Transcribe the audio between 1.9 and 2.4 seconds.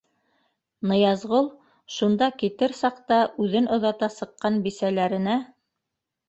шунда